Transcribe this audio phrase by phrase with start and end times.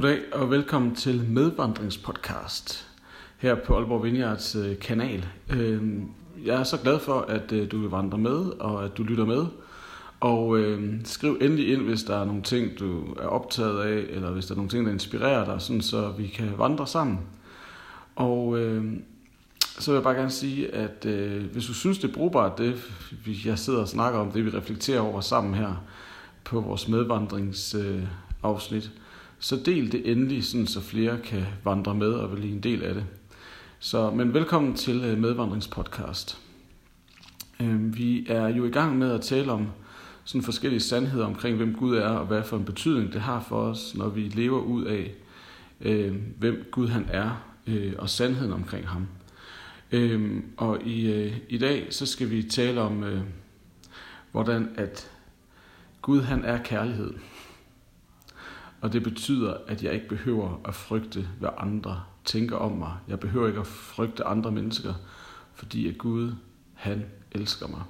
[0.00, 2.88] Goddag og velkommen til Medvandringspodcast
[3.38, 5.26] her på Aalborg Vineyards øh, kanal.
[5.50, 6.10] Øhm,
[6.44, 9.24] jeg er så glad for, at øh, du vil vandre med og at du lytter
[9.24, 9.46] med.
[10.20, 14.30] Og øh, skriv endelig ind, hvis der er nogle ting, du er optaget af, eller
[14.30, 17.18] hvis der er nogle ting, der inspirerer dig, sådan, så vi kan vandre sammen.
[18.16, 18.92] Og øh,
[19.60, 22.92] så vil jeg bare gerne sige, at øh, hvis du synes, det er brugbart, det
[23.44, 25.84] jeg sidder og snakker om, det vi reflekterer over sammen her
[26.44, 28.90] på vores medvandringsafsnit, øh,
[29.40, 32.94] så del det endelig, sådan, så flere kan vandre med og blive en del af
[32.94, 33.04] det.
[33.78, 36.38] Så, men velkommen til øh, Medvandringspodcast.
[37.60, 39.68] Øhm, vi er jo i gang med at tale om
[40.24, 43.56] sådan forskellige sandheder omkring, hvem Gud er, og hvad for en betydning det har for
[43.56, 45.14] os, når vi lever ud af,
[45.80, 49.06] øh, hvem Gud han er, øh, og sandheden omkring ham.
[49.92, 53.20] Øh, og i, øh, i dag så skal vi tale om, øh,
[54.32, 55.10] hvordan at
[56.02, 57.12] Gud han er kærlighed.
[58.80, 62.92] Og det betyder, at jeg ikke behøver at frygte, hvad andre tænker om mig.
[63.08, 64.94] Jeg behøver ikke at frygte andre mennesker,
[65.54, 66.32] fordi at Gud,
[66.74, 67.82] han elsker mig.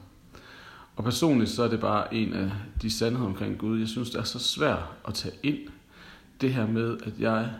[0.96, 2.50] Og personligt så er det bare en af
[2.83, 3.78] de sandheder omkring Gud.
[3.78, 5.58] Jeg synes, det er så svært at tage ind
[6.41, 7.50] det her med, at jeg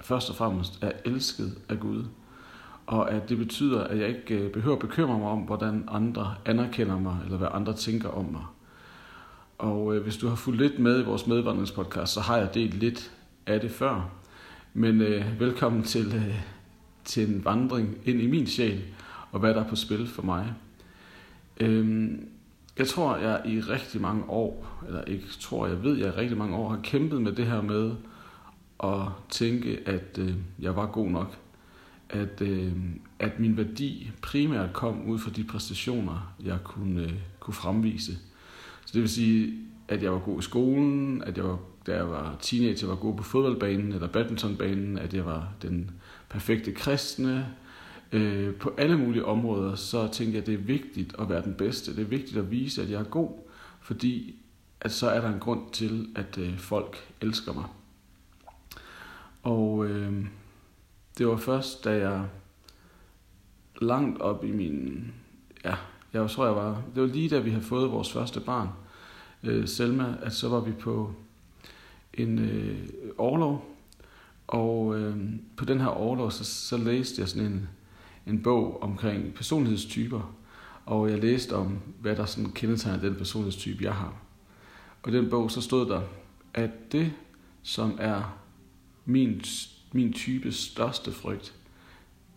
[0.00, 2.04] først og fremmest er elsket af Gud.
[2.86, 6.34] Og at det betyder, at jeg ikke øh, behøver at bekymre mig om, hvordan andre
[6.44, 8.44] anerkender mig, eller hvad andre tænker om mig.
[9.58, 12.74] Og øh, hvis du har fulgt lidt med i vores medvandringspodcast, så har jeg delt
[12.74, 13.12] lidt
[13.46, 14.10] af det før.
[14.74, 16.40] Men øh, velkommen til, øh,
[17.04, 18.84] til en vandring ind i min sjæl,
[19.32, 20.54] og hvad der er på spil for mig.
[21.60, 22.28] Øhm,
[22.78, 26.38] jeg tror, jeg i rigtig mange år, eller ikke tror, jeg ved, jeg i rigtig
[26.38, 27.94] mange år har kæmpet med det her med
[28.84, 31.38] at tænke, at øh, jeg var god nok.
[32.10, 32.72] At, øh,
[33.18, 38.12] at min værdi primært kom ud fra de præstationer, jeg kunne, øh, kunne fremvise.
[38.86, 39.54] Så det vil sige,
[39.88, 43.16] at jeg var god i skolen, at jeg var, da jeg var teenager, var god
[43.16, 45.90] på fodboldbanen eller badmintonbanen, at jeg var den
[46.28, 47.54] perfekte kristne.
[48.12, 51.54] Øh, på alle mulige områder, så tænkte jeg, at det er vigtigt at være den
[51.54, 51.96] bedste.
[51.96, 53.30] Det er vigtigt at vise, at jeg er god,
[53.80, 54.34] fordi
[54.80, 57.64] at så er der en grund til, at øh, folk elsker mig.
[59.42, 60.26] Og øh,
[61.18, 62.24] det var først, da jeg
[63.80, 65.04] langt op i min,
[65.64, 65.74] ja,
[66.12, 68.68] jeg tror, jeg var, det var lige da vi havde fået vores første barn,
[69.46, 71.14] øh, Selma, at så var vi på
[72.14, 73.76] en øh, overlov,
[74.46, 75.16] og øh,
[75.56, 77.68] på den her overlov, så, så læste jeg sådan en,
[78.26, 80.34] en bog omkring personlighedstyper,
[80.86, 84.14] og jeg læste om, hvad der sådan kendetegner den personlighedstype, jeg har.
[85.02, 86.02] Og i den bog, så stod der,
[86.54, 87.12] at det,
[87.62, 88.38] som er
[89.04, 89.42] min,
[89.92, 91.54] min types største frygt,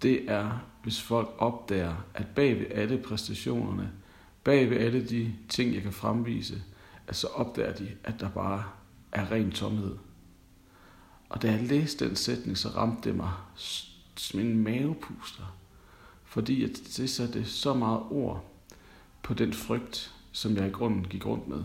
[0.02, 3.92] det er, hvis folk opdager, at bag ved alle præstationerne,
[4.44, 6.62] bag ved alle de ting, jeg kan fremvise,
[7.10, 8.64] at så opdager de, at der bare
[9.12, 9.96] er ren tomhed.
[11.30, 13.32] Og da jeg læste den sætning, så ramte det mig
[14.16, 15.56] som en mavepuster.
[16.24, 18.46] Fordi at det satte så meget ord
[19.24, 21.64] på den frygt, som jeg i grunden gik rundt med.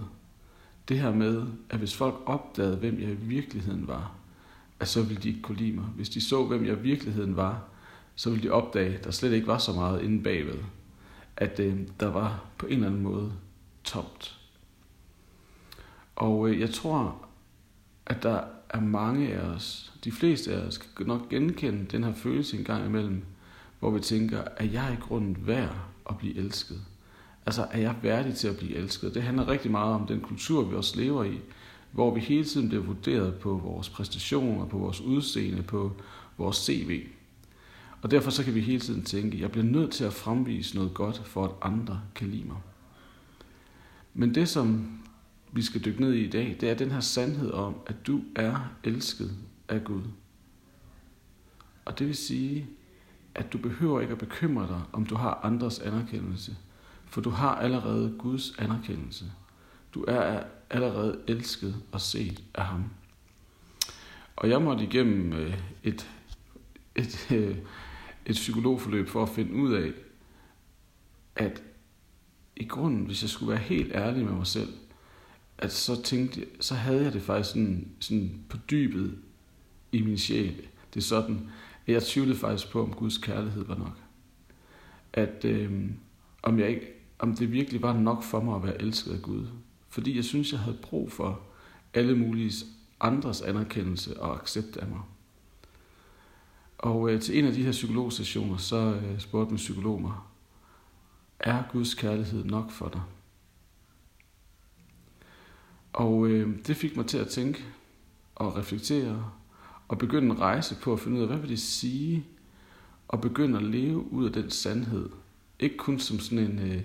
[0.89, 4.13] Det her med, at hvis folk opdagede, hvem jeg i virkeligheden var,
[4.81, 5.85] at så ville de ikke kunne lide mig.
[5.85, 7.63] Hvis de så, hvem jeg i virkeligheden var,
[8.15, 10.59] så ville de opdage, at der slet ikke var så meget inde bagved.
[11.37, 13.33] At øh, der var på en eller anden måde
[13.85, 14.44] tomt.
[16.17, 17.27] Og øh, jeg tror,
[18.07, 22.15] at der er mange af os, de fleste af os, kan nok genkende den her
[22.15, 23.25] følelse en gang imellem,
[23.81, 25.77] hvor vi tænker, at jeg er i grunden værd
[26.11, 26.81] at blive elsket?
[27.47, 29.15] Altså, er jeg værdig til at blive elsket?
[29.15, 31.41] Det handler rigtig meget om den kultur, vi også lever i,
[31.93, 35.93] hvor vi hele tiden bliver vurderet på vores præstationer, på vores udseende, på
[36.37, 37.07] vores CV.
[38.03, 40.77] Og derfor så kan vi hele tiden tænke, at jeg bliver nødt til at fremvise
[40.77, 42.57] noget godt, for at andre kan lide mig.
[44.15, 44.99] Men det, som
[45.55, 48.21] vi skal dykke ned i i dag, det er den her sandhed om, at du
[48.37, 49.31] er elsket
[49.69, 50.03] af Gud.
[51.85, 52.67] Og det vil sige,
[53.35, 56.57] at du behøver ikke at bekymre dig, om du har andres anerkendelse,
[57.07, 59.25] for du har allerede Guds anerkendelse.
[59.95, 62.85] Du er allerede elsket og set af ham.
[64.37, 66.11] Og jeg måtte igennem øh, et,
[66.95, 67.57] et, øh,
[68.27, 69.93] et psykologforløb for at finde ud af,
[71.37, 71.63] at
[72.57, 74.69] i grunden, hvis jeg skulle være helt ærlig med mig selv,
[75.59, 79.19] at så tænkte så havde jeg det faktisk sådan, sådan på dybet
[79.93, 80.57] i min sjæl.
[80.95, 81.51] Det er sådan,
[81.87, 83.99] at jeg tvivlede faktisk på, om Guds kærlighed var nok.
[85.13, 85.91] At øh,
[86.43, 86.87] om, jeg ikke,
[87.19, 89.47] om det virkelig var nok for mig at være elsket af Gud.
[89.89, 91.41] Fordi jeg synes, jeg havde brug for
[91.95, 92.53] alle mulige
[93.01, 95.01] andres anerkendelse og accept af mig.
[96.79, 100.13] Og øh, til en af de her psykologstationer, så øh, spurgte min psykolog mig,
[101.41, 103.03] er Guds kærlighed nok for dig?
[105.95, 107.65] Og øh, det fik mig til at tænke,
[108.35, 109.31] og reflektere
[109.89, 112.27] og begynde en rejse på at finde ud af, hvad vil det sige
[113.09, 115.09] og begynde at leve ud af den sandhed.
[115.59, 116.83] Ikke kun som sådan en øh,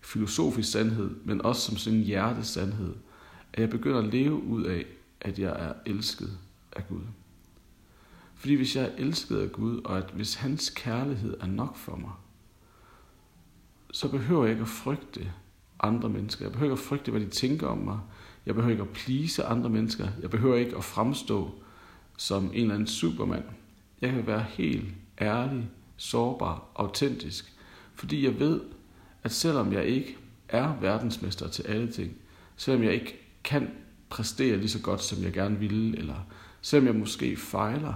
[0.00, 2.94] filosofisk sandhed, men også som sådan en hjertesandhed.
[3.52, 4.86] At jeg begynder at leve ud af,
[5.20, 6.38] at jeg er elsket
[6.72, 7.02] af Gud.
[8.34, 11.96] Fordi hvis jeg er elsket af Gud, og at hvis hans kærlighed er nok for
[11.96, 12.12] mig,
[13.92, 15.32] så behøver jeg ikke at frygte
[15.80, 16.44] andre mennesker.
[16.44, 17.98] Jeg behøver ikke at frygte, hvad de tænker om mig.
[18.46, 20.08] Jeg behøver ikke at please andre mennesker.
[20.22, 21.50] Jeg behøver ikke at fremstå
[22.16, 23.44] som en eller anden supermand.
[24.00, 24.84] Jeg kan være helt
[25.20, 27.52] ærlig, sårbar, autentisk,
[27.94, 28.60] fordi jeg ved,
[29.22, 30.16] at selvom jeg ikke
[30.48, 32.16] er verdensmester til alle ting,
[32.56, 33.70] selvom jeg ikke kan
[34.10, 36.26] præstere lige så godt, som jeg gerne ville, eller
[36.60, 37.94] selvom jeg måske fejler,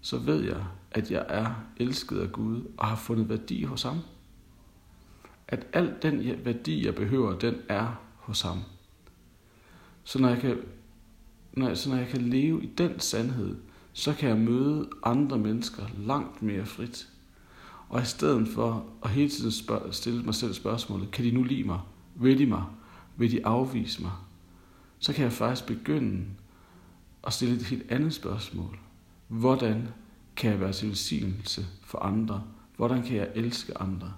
[0.00, 4.00] så ved jeg, at jeg er elsket af Gud og har fundet værdi hos ham.
[5.48, 8.58] At al den værdi, jeg behøver, den er hos ham.
[10.04, 10.58] Så når jeg kan,
[11.52, 13.56] når jeg, så når jeg kan leve i den sandhed,
[13.92, 17.08] så kan jeg møde andre mennesker langt mere frit.
[17.88, 21.42] Og i stedet for at hele tiden spørge, stille mig selv spørgsmålet, kan de nu
[21.42, 21.80] lide mig?
[22.14, 22.64] Vil de mig?
[23.16, 24.12] Vil de afvise mig?
[24.98, 26.26] Så kan jeg faktisk begynde
[27.26, 28.78] at stille et helt andet spørgsmål.
[29.28, 29.88] Hvordan
[30.36, 32.42] kan jeg være til velsignelse for andre?
[32.76, 34.12] Hvordan kan jeg elske andre?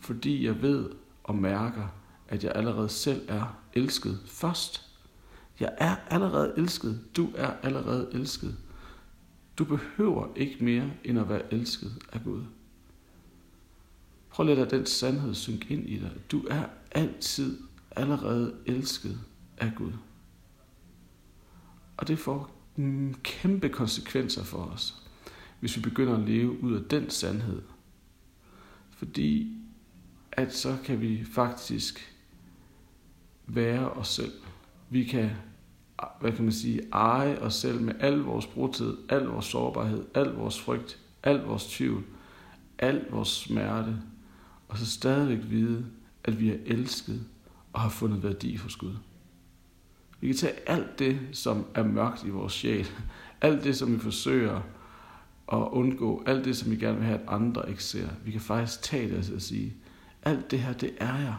[0.00, 0.90] Fordi jeg ved
[1.24, 1.88] og mærker,
[2.28, 4.87] at jeg allerede selv er elsket først.
[5.60, 7.00] Jeg er allerede elsket.
[7.16, 8.56] Du er allerede elsket.
[9.58, 12.42] Du behøver ikke mere end at være elsket af Gud.
[14.30, 16.10] Prøv at lade den sandhed synke ind i dig.
[16.30, 17.60] Du er altid
[17.90, 19.20] allerede elsket
[19.58, 19.92] af Gud.
[21.96, 25.02] Og det får mm, kæmpe konsekvenser for os,
[25.60, 27.62] hvis vi begynder at leve ud af den sandhed.
[28.90, 29.58] Fordi
[30.32, 32.14] at så kan vi faktisk
[33.46, 34.32] være os selv.
[34.90, 35.30] Vi kan,
[36.20, 40.28] hvad kan man sige, eje os selv med al vores brudtid, al vores sårbarhed, al
[40.28, 42.04] vores frygt, al vores tvivl,
[42.78, 43.96] al vores smerte,
[44.68, 45.86] og så stadigvæk vide,
[46.24, 47.26] at vi er elsket
[47.72, 48.94] og har fundet værdi hos Gud.
[50.20, 52.86] Vi kan tage alt det, som er mørkt i vores sjæl,
[53.40, 54.60] alt det, som vi forsøger
[55.52, 58.08] at undgå, alt det, som vi gerne vil have, at andre ikke ser.
[58.24, 59.74] Vi kan faktisk tage det og sige,
[60.22, 61.36] alt det her, det er jeg,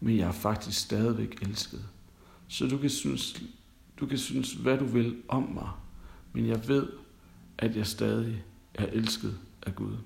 [0.00, 1.84] men jeg er faktisk stadigvæk elsket.
[2.48, 3.42] Så du kan synes,
[4.00, 5.68] du kan synes, hvad du vil om mig,
[6.32, 6.86] men jeg ved,
[7.58, 8.44] at jeg stadig
[8.74, 9.96] er elsket af Gud.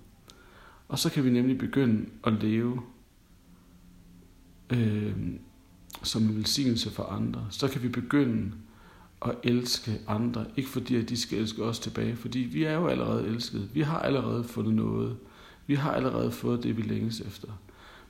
[0.89, 2.83] Og så kan vi nemlig begynde at leve
[4.71, 5.17] øh,
[6.03, 7.47] som en velsignelse for andre.
[7.51, 8.53] Så kan vi begynde
[9.27, 12.87] at elske andre, ikke fordi at de skal elske os tilbage, fordi vi er jo
[12.87, 13.71] allerede elsket.
[13.75, 15.17] Vi har allerede fundet noget.
[15.67, 17.49] Vi har allerede fået det, vi længes efter.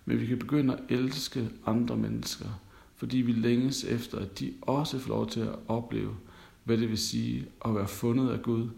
[0.05, 2.61] Men vi kan begynde at elske andre mennesker,
[3.00, 6.17] fordi vi længes efter, at de også får lov til at opleve,
[6.64, 8.69] hvad det vil sige at være fundet af Gud,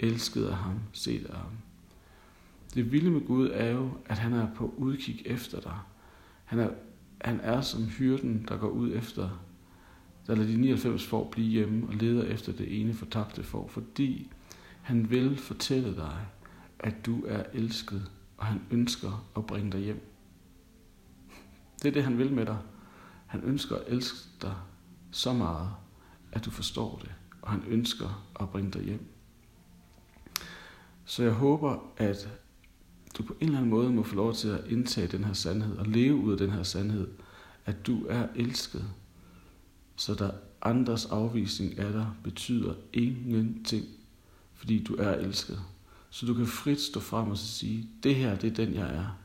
[0.00, 1.50] elsket af ham, set af ham.
[2.74, 5.78] Det vilde med Gud er jo, at han er på udkig efter dig.
[6.44, 6.70] Han er,
[7.20, 9.44] han er som hyrden, der går ud efter,
[10.26, 14.30] der lader de 99 får blive hjemme og leder efter det ene fortabte får, fordi
[14.82, 16.26] han vil fortælle dig,
[16.78, 20.00] at du er elsket, og han ønsker at bringe dig hjem.
[21.82, 22.58] Det er det, han vil med dig.
[23.26, 24.54] Han ønsker at elske dig
[25.10, 25.70] så meget,
[26.32, 27.12] at du forstår det,
[27.42, 29.06] og han ønsker at bringe dig hjem.
[31.04, 32.28] Så jeg håber, at
[33.18, 35.76] du på en eller anden måde må få lov til at indtage den her sandhed
[35.76, 37.08] og leve ud af den her sandhed,
[37.64, 38.84] at du er elsket.
[39.96, 40.30] Så der
[40.62, 43.84] andres afvisning af dig betyder ingenting,
[44.54, 45.62] fordi du er elsket.
[46.10, 49.18] Så du kan frit stå frem og sige, det her, det er den, jeg er.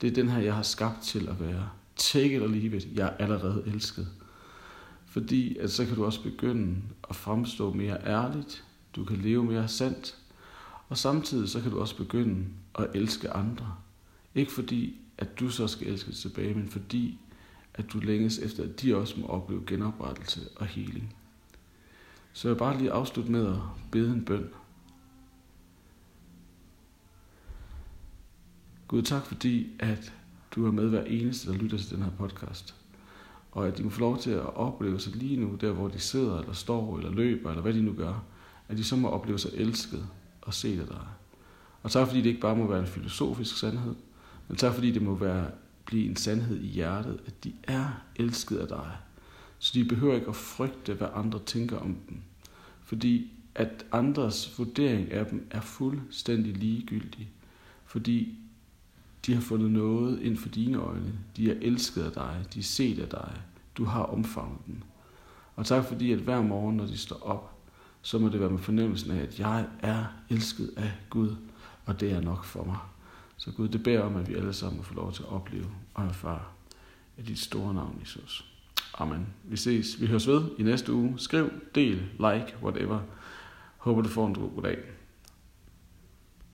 [0.00, 1.70] Det er den her, jeg har skabt til at være.
[2.02, 2.88] Take it or leave it.
[2.94, 4.08] Jeg er allerede elsket.
[5.06, 6.76] Fordi at så kan du også begynde
[7.10, 8.64] at fremstå mere ærligt.
[8.96, 10.18] Du kan leve mere sandt.
[10.88, 12.46] Og samtidig så kan du også begynde
[12.78, 13.74] at elske andre.
[14.34, 17.18] Ikke fordi, at du så skal elske tilbage, men fordi,
[17.74, 21.16] at du længes efter, at de også må opleve genoprettelse og healing.
[22.32, 23.58] Så jeg vil bare lige afslutte med at
[23.90, 24.48] bede en bøn.
[28.88, 30.12] Gud, tak fordi, at
[30.54, 32.74] du er med hver eneste, der lytter til den her podcast.
[33.52, 35.98] Og at de må få lov til at opleve sig lige nu, der hvor de
[35.98, 38.24] sidder, eller står, eller løber, eller hvad de nu gør.
[38.68, 40.06] At de så må opleve sig elsket
[40.42, 41.06] og set af dig.
[41.82, 43.94] Og tak fordi det ikke bare må være en filosofisk sandhed,
[44.48, 45.50] men tak fordi det må være,
[45.84, 48.96] blive en sandhed i hjertet, at de er elsket af dig.
[49.58, 52.16] Så de behøver ikke at frygte, hvad andre tænker om dem.
[52.82, 57.30] Fordi at andres vurdering af dem er fuldstændig ligegyldig.
[57.84, 58.38] Fordi
[59.26, 61.12] de har fundet noget ind for dine øjne.
[61.36, 62.44] De er elsket af dig.
[62.54, 63.32] De er set af dig.
[63.76, 64.76] Du har omfavnet dem.
[65.56, 67.52] Og tak fordi, at hver morgen, når de står op,
[68.02, 71.36] så må det være med fornemmelsen af, at jeg er elsket af Gud,
[71.84, 72.78] og det er nok for mig.
[73.36, 76.04] Så Gud, det beder om, at vi alle sammen får lov til at opleve og
[76.04, 76.42] erfare
[77.18, 78.52] af dit store navn, Jesus.
[78.98, 79.26] Amen.
[79.44, 80.00] Vi ses.
[80.00, 81.14] Vi høres ved i næste uge.
[81.16, 83.00] Skriv, del, like, whatever.
[83.76, 84.78] Håber du får en god dag.